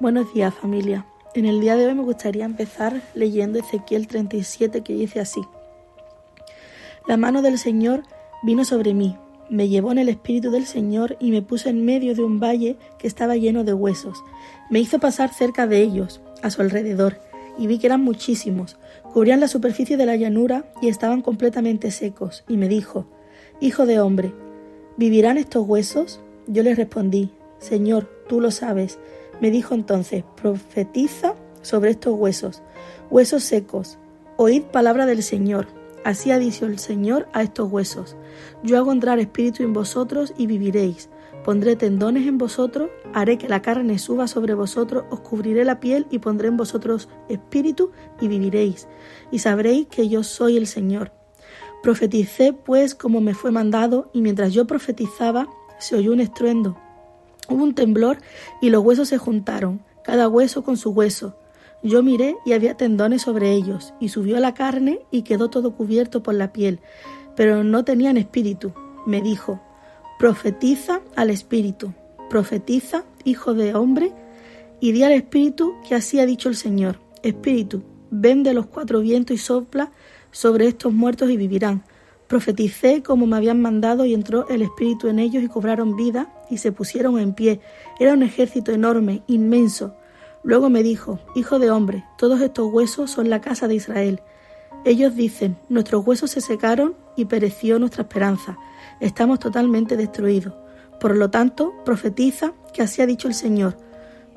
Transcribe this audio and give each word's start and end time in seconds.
Buenos 0.00 0.32
días 0.32 0.54
familia. 0.54 1.04
En 1.34 1.44
el 1.44 1.60
día 1.60 1.76
de 1.76 1.84
hoy 1.84 1.94
me 1.94 2.02
gustaría 2.02 2.46
empezar 2.46 3.02
leyendo 3.12 3.58
Ezequiel 3.58 4.06
37 4.06 4.80
que 4.80 4.94
dice 4.94 5.20
así. 5.20 5.42
La 7.06 7.18
mano 7.18 7.42
del 7.42 7.58
Señor 7.58 8.04
vino 8.42 8.64
sobre 8.64 8.94
mí, 8.94 9.18
me 9.50 9.68
llevó 9.68 9.92
en 9.92 9.98
el 9.98 10.08
espíritu 10.08 10.50
del 10.50 10.64
Señor 10.64 11.18
y 11.20 11.32
me 11.32 11.42
puso 11.42 11.68
en 11.68 11.84
medio 11.84 12.14
de 12.14 12.22
un 12.22 12.40
valle 12.40 12.78
que 12.98 13.06
estaba 13.06 13.36
lleno 13.36 13.62
de 13.62 13.74
huesos. 13.74 14.24
Me 14.70 14.80
hizo 14.80 15.00
pasar 15.00 15.34
cerca 15.34 15.66
de 15.66 15.82
ellos, 15.82 16.22
a 16.42 16.48
su 16.48 16.62
alrededor, 16.62 17.18
y 17.58 17.66
vi 17.66 17.78
que 17.78 17.88
eran 17.88 18.02
muchísimos, 18.02 18.78
cubrían 19.12 19.40
la 19.40 19.48
superficie 19.48 19.98
de 19.98 20.06
la 20.06 20.16
llanura 20.16 20.64
y 20.80 20.88
estaban 20.88 21.20
completamente 21.20 21.90
secos, 21.90 22.42
y 22.48 22.56
me 22.56 22.68
dijo, 22.68 23.04
Hijo 23.60 23.84
de 23.84 24.00
hombre, 24.00 24.32
¿vivirán 24.96 25.36
estos 25.36 25.68
huesos? 25.68 26.20
Yo 26.46 26.62
le 26.62 26.74
respondí, 26.74 27.32
Señor, 27.58 28.08
tú 28.30 28.40
lo 28.40 28.50
sabes. 28.50 28.98
Me 29.40 29.50
dijo 29.50 29.74
entonces, 29.74 30.22
profetiza 30.36 31.34
sobre 31.62 31.90
estos 31.90 32.14
huesos, 32.14 32.62
huesos 33.10 33.42
secos, 33.42 33.98
oíd 34.36 34.62
palabra 34.64 35.06
del 35.06 35.22
Señor. 35.22 35.66
Así 36.04 36.30
ha 36.30 36.38
dicho 36.38 36.66
el 36.66 36.78
Señor 36.78 37.28
a 37.32 37.42
estos 37.42 37.70
huesos. 37.70 38.16
Yo 38.62 38.78
hago 38.78 38.92
entrar 38.92 39.18
espíritu 39.18 39.62
en 39.62 39.72
vosotros 39.72 40.32
y 40.36 40.46
viviréis. 40.46 41.08
Pondré 41.44 41.74
tendones 41.76 42.26
en 42.26 42.36
vosotros, 42.36 42.90
haré 43.14 43.38
que 43.38 43.48
la 43.48 43.62
carne 43.62 43.98
suba 43.98 44.26
sobre 44.26 44.54
vosotros, 44.54 45.04
os 45.10 45.20
cubriré 45.20 45.64
la 45.64 45.80
piel 45.80 46.06
y 46.10 46.18
pondré 46.18 46.48
en 46.48 46.58
vosotros 46.58 47.08
espíritu 47.28 47.92
y 48.20 48.28
viviréis. 48.28 48.88
Y 49.30 49.38
sabréis 49.38 49.86
que 49.86 50.08
yo 50.08 50.22
soy 50.22 50.58
el 50.58 50.66
Señor. 50.66 51.12
Profeticé 51.82 52.52
pues 52.52 52.94
como 52.94 53.22
me 53.22 53.32
fue 53.32 53.50
mandado, 53.52 54.10
y 54.12 54.20
mientras 54.20 54.52
yo 54.52 54.66
profetizaba, 54.66 55.48
se 55.78 55.96
oyó 55.96 56.12
un 56.12 56.20
estruendo 56.20 56.76
Hubo 57.50 57.64
un 57.64 57.74
temblor 57.74 58.18
y 58.62 58.70
los 58.70 58.82
huesos 58.82 59.08
se 59.08 59.18
juntaron, 59.18 59.80
cada 60.04 60.28
hueso 60.28 60.62
con 60.62 60.76
su 60.76 60.90
hueso. 60.90 61.36
Yo 61.82 62.02
miré 62.02 62.36
y 62.46 62.52
había 62.52 62.76
tendones 62.76 63.22
sobre 63.22 63.52
ellos, 63.52 63.92
y 64.00 64.10
subió 64.10 64.38
la 64.38 64.54
carne 64.54 65.00
y 65.10 65.22
quedó 65.22 65.50
todo 65.50 65.74
cubierto 65.74 66.22
por 66.22 66.34
la 66.34 66.52
piel, 66.52 66.78
pero 67.34 67.64
no 67.64 67.84
tenían 67.84 68.16
espíritu. 68.16 68.72
Me 69.06 69.20
dijo, 69.20 69.60
profetiza 70.18 71.00
al 71.16 71.30
espíritu, 71.30 71.92
profetiza, 72.28 73.04
hijo 73.24 73.54
de 73.54 73.74
hombre, 73.74 74.12
y 74.78 74.92
di 74.92 75.02
al 75.02 75.12
espíritu 75.12 75.74
que 75.88 75.94
así 75.94 76.20
ha 76.20 76.26
dicho 76.26 76.48
el 76.48 76.56
Señor, 76.56 77.00
espíritu, 77.22 77.82
ven 78.10 78.42
de 78.42 78.54
los 78.54 78.66
cuatro 78.66 79.00
vientos 79.00 79.34
y 79.34 79.38
sopla 79.38 79.90
sobre 80.30 80.68
estos 80.68 80.92
muertos 80.92 81.30
y 81.30 81.36
vivirán. 81.36 81.82
Profeticé 82.30 83.02
como 83.02 83.26
me 83.26 83.36
habían 83.36 83.60
mandado 83.60 84.04
y 84.04 84.14
entró 84.14 84.48
el 84.48 84.62
Espíritu 84.62 85.08
en 85.08 85.18
ellos 85.18 85.42
y 85.42 85.48
cobraron 85.48 85.96
vida 85.96 86.32
y 86.48 86.58
se 86.58 86.70
pusieron 86.70 87.18
en 87.18 87.34
pie. 87.34 87.60
Era 87.98 88.14
un 88.14 88.22
ejército 88.22 88.70
enorme, 88.70 89.24
inmenso. 89.26 89.96
Luego 90.44 90.70
me 90.70 90.84
dijo, 90.84 91.18
Hijo 91.34 91.58
de 91.58 91.72
hombre, 91.72 92.04
todos 92.16 92.40
estos 92.40 92.72
huesos 92.72 93.10
son 93.10 93.30
la 93.30 93.40
casa 93.40 93.66
de 93.66 93.74
Israel. 93.74 94.22
Ellos 94.84 95.16
dicen, 95.16 95.56
nuestros 95.68 96.06
huesos 96.06 96.30
se 96.30 96.40
secaron 96.40 96.94
y 97.16 97.24
pereció 97.24 97.80
nuestra 97.80 98.02
esperanza. 98.02 98.56
Estamos 99.00 99.40
totalmente 99.40 99.96
destruidos. 99.96 100.54
Por 101.00 101.16
lo 101.16 101.30
tanto, 101.30 101.74
profetiza 101.84 102.52
que 102.72 102.82
así 102.82 103.02
ha 103.02 103.06
dicho 103.06 103.26
el 103.26 103.34
Señor. 103.34 103.76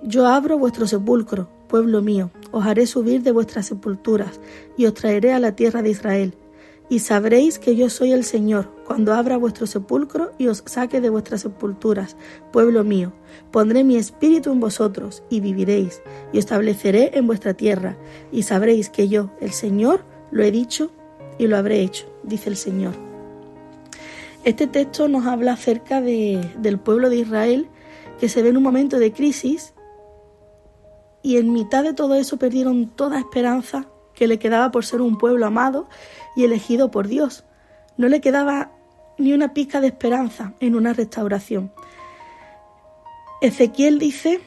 Yo 0.01 0.25
abro 0.25 0.57
vuestro 0.57 0.87
sepulcro, 0.87 1.47
pueblo 1.67 2.01
mío, 2.01 2.31
os 2.51 2.65
haré 2.65 2.87
subir 2.87 3.21
de 3.21 3.31
vuestras 3.31 3.67
sepulturas 3.67 4.39
y 4.77 4.87
os 4.87 4.95
traeré 4.95 5.31
a 5.31 5.39
la 5.39 5.55
tierra 5.55 5.83
de 5.83 5.91
Israel 5.91 6.33
y 6.93 6.99
sabréis 6.99 7.57
que 7.57 7.75
yo 7.75 7.89
soy 7.89 8.11
el 8.11 8.23
Señor, 8.23 8.69
cuando 8.85 9.15
abra 9.15 9.35
vuestro 9.35 9.65
sepulcro 9.65 10.31
y 10.37 10.45
os 10.45 10.61
saque 10.67 11.01
de 11.01 11.09
vuestras 11.09 11.41
sepulturas, 11.41 12.15
pueblo 12.51 12.83
mío. 12.83 13.13
Pondré 13.49 13.83
mi 13.83 13.95
espíritu 13.95 14.51
en 14.51 14.59
vosotros 14.59 15.23
y 15.27 15.39
viviréis, 15.39 16.03
y 16.31 16.37
estableceré 16.37 17.17
en 17.17 17.25
vuestra 17.25 17.55
tierra, 17.55 17.97
y 18.31 18.43
sabréis 18.43 18.91
que 18.91 19.07
yo, 19.07 19.31
el 19.41 19.53
Señor, 19.53 20.05
lo 20.29 20.43
he 20.43 20.51
dicho 20.51 20.91
y 21.39 21.47
lo 21.47 21.57
habré 21.57 21.81
hecho, 21.81 22.05
dice 22.21 22.51
el 22.51 22.57
Señor. 22.57 22.93
Este 24.43 24.67
texto 24.67 25.07
nos 25.07 25.25
habla 25.25 25.53
acerca 25.53 25.99
del 25.99 26.79
pueblo 26.79 27.09
de 27.09 27.15
Israel 27.15 27.69
que 28.19 28.29
se 28.29 28.43
ve 28.43 28.49
en 28.49 28.57
un 28.57 28.63
momento 28.63 28.99
de 28.99 29.11
crisis 29.13 29.73
y 31.23 31.37
en 31.37 31.53
mitad 31.53 31.83
de 31.83 31.95
todo 31.95 32.13
eso 32.13 32.37
perdieron 32.37 32.87
toda 32.87 33.17
esperanza 33.17 33.87
que 34.23 34.27
le 34.29 34.39
quedaba 34.39 34.71
por 34.71 34.85
ser 34.85 35.01
un 35.01 35.17
pueblo 35.17 35.45
amado 35.45 35.89
y 36.37 36.45
elegido 36.45 36.91
por 36.91 37.09
Dios. 37.09 37.43
No 37.97 38.07
le 38.07 38.21
quedaba 38.21 38.71
ni 39.17 39.33
una 39.33 39.53
pizca 39.53 39.81
de 39.81 39.87
esperanza 39.87 40.53
en 40.61 40.75
una 40.75 40.93
restauración. 40.93 41.73
Ezequiel 43.41 43.99
dice 43.99 44.39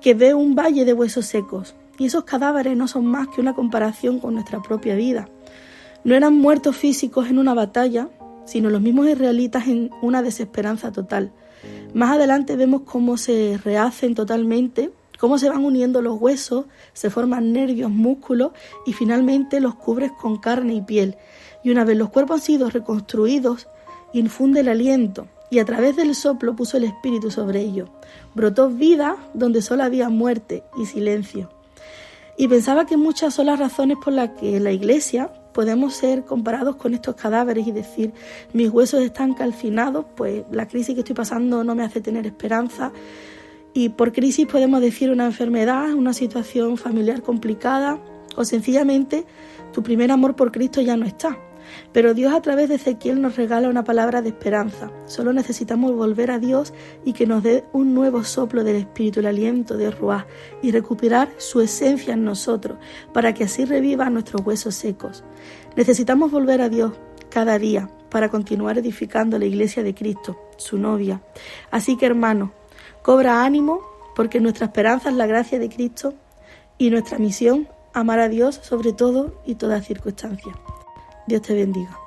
que 0.00 0.14
ve 0.14 0.34
un 0.34 0.56
valle 0.56 0.84
de 0.84 0.92
huesos 0.94 1.26
secos 1.26 1.76
y 1.96 2.06
esos 2.06 2.24
cadáveres 2.24 2.76
no 2.76 2.88
son 2.88 3.06
más 3.06 3.28
que 3.28 3.40
una 3.40 3.54
comparación 3.54 4.18
con 4.18 4.34
nuestra 4.34 4.60
propia 4.60 4.96
vida. 4.96 5.28
No 6.02 6.16
eran 6.16 6.34
muertos 6.34 6.76
físicos 6.76 7.28
en 7.28 7.38
una 7.38 7.54
batalla, 7.54 8.08
sino 8.46 8.68
los 8.68 8.80
mismos 8.80 9.06
israelitas 9.06 9.68
en 9.68 9.92
una 10.02 10.22
desesperanza 10.22 10.90
total. 10.90 11.30
Más 11.94 12.16
adelante 12.16 12.56
vemos 12.56 12.82
cómo 12.84 13.16
se 13.16 13.60
rehacen 13.62 14.16
totalmente 14.16 14.90
cómo 15.18 15.38
se 15.38 15.48
van 15.48 15.64
uniendo 15.64 16.02
los 16.02 16.20
huesos, 16.20 16.66
se 16.92 17.10
forman 17.10 17.52
nervios, 17.52 17.90
músculos 17.90 18.52
y 18.86 18.92
finalmente 18.92 19.60
los 19.60 19.74
cubres 19.74 20.12
con 20.12 20.38
carne 20.38 20.74
y 20.74 20.82
piel. 20.82 21.16
Y 21.62 21.70
una 21.70 21.84
vez 21.84 21.96
los 21.96 22.10
cuerpos 22.10 22.40
han 22.40 22.46
sido 22.46 22.70
reconstruidos, 22.70 23.68
infunde 24.12 24.60
el 24.60 24.68
aliento 24.68 25.26
y 25.50 25.58
a 25.58 25.64
través 25.64 25.96
del 25.96 26.14
soplo 26.14 26.56
puso 26.56 26.76
el 26.76 26.84
espíritu 26.84 27.30
sobre 27.30 27.60
ellos. 27.60 27.88
Brotó 28.34 28.68
vida 28.68 29.16
donde 29.34 29.62
solo 29.62 29.84
había 29.84 30.08
muerte 30.08 30.64
y 30.76 30.86
silencio. 30.86 31.50
Y 32.36 32.48
pensaba 32.48 32.84
que 32.84 32.96
muchas 32.96 33.34
son 33.34 33.46
las 33.46 33.58
razones 33.58 33.96
por 34.02 34.12
las 34.12 34.30
que 34.30 34.60
la 34.60 34.70
iglesia 34.70 35.30
podemos 35.54 35.94
ser 35.94 36.24
comparados 36.24 36.76
con 36.76 36.92
estos 36.92 37.14
cadáveres 37.14 37.66
y 37.66 37.72
decir, 37.72 38.12
mis 38.52 38.68
huesos 38.68 39.00
están 39.00 39.32
calcinados, 39.32 40.04
pues 40.14 40.44
la 40.50 40.68
crisis 40.68 40.94
que 40.94 41.00
estoy 41.00 41.14
pasando 41.14 41.64
no 41.64 41.74
me 41.74 41.82
hace 41.82 42.02
tener 42.02 42.26
esperanza, 42.26 42.92
y 43.76 43.90
por 43.90 44.10
crisis 44.12 44.46
podemos 44.46 44.80
decir 44.80 45.10
una 45.10 45.26
enfermedad, 45.26 45.92
una 45.92 46.14
situación 46.14 46.78
familiar 46.78 47.20
complicada 47.20 47.98
o 48.34 48.42
sencillamente 48.42 49.26
tu 49.74 49.82
primer 49.82 50.10
amor 50.10 50.34
por 50.34 50.50
Cristo 50.50 50.80
ya 50.80 50.96
no 50.96 51.04
está. 51.04 51.38
Pero 51.92 52.14
Dios 52.14 52.32
a 52.32 52.40
través 52.40 52.70
de 52.70 52.76
Ezequiel 52.76 53.20
nos 53.20 53.36
regala 53.36 53.68
una 53.68 53.84
palabra 53.84 54.22
de 54.22 54.30
esperanza. 54.30 54.90
Solo 55.04 55.34
necesitamos 55.34 55.94
volver 55.94 56.30
a 56.30 56.38
Dios 56.38 56.72
y 57.04 57.12
que 57.12 57.26
nos 57.26 57.42
dé 57.42 57.64
un 57.74 57.92
nuevo 57.92 58.24
soplo 58.24 58.64
del 58.64 58.76
Espíritu, 58.76 59.20
el 59.20 59.26
aliento 59.26 59.76
de 59.76 59.90
Ruah, 59.90 60.26
y 60.62 60.70
recuperar 60.70 61.28
su 61.36 61.60
esencia 61.60 62.14
en 62.14 62.24
nosotros, 62.24 62.78
para 63.12 63.34
que 63.34 63.44
así 63.44 63.66
revivan 63.66 64.14
nuestros 64.14 64.40
huesos 64.46 64.74
secos. 64.74 65.22
Necesitamos 65.76 66.30
volver 66.30 66.62
a 66.62 66.70
Dios 66.70 66.92
cada 67.28 67.58
día 67.58 67.90
para 68.08 68.30
continuar 68.30 68.78
edificando 68.78 69.38
la 69.38 69.44
iglesia 69.44 69.82
de 69.82 69.94
Cristo, 69.94 70.38
su 70.56 70.78
novia. 70.78 71.20
Así 71.70 71.98
que 71.98 72.06
hermanos, 72.06 72.50
Cobra 73.06 73.44
ánimo 73.44 73.82
porque 74.16 74.40
nuestra 74.40 74.66
esperanza 74.66 75.10
es 75.10 75.14
la 75.14 75.26
gracia 75.26 75.60
de 75.60 75.68
Cristo 75.68 76.14
y 76.76 76.90
nuestra 76.90 77.18
misión 77.18 77.68
amar 77.94 78.18
a 78.18 78.28
Dios 78.28 78.58
sobre 78.64 78.92
todo 78.92 79.40
y 79.46 79.54
toda 79.54 79.80
circunstancia. 79.80 80.52
Dios 81.28 81.42
te 81.42 81.54
bendiga. 81.54 82.05